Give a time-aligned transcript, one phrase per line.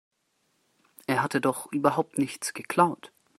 [1.05, 3.11] Er hatte doch überhaupt nichts geklaut.